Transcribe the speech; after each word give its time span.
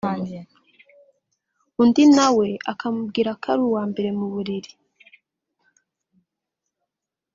undi 1.81 2.03
na 2.15 2.27
we 2.37 2.47
akamubwira 2.71 3.29
ko 3.41 3.45
ari 3.53 3.61
uwa 3.69 3.83
mbere 3.91 4.09
mu 4.17 4.25
buriri 4.33 4.71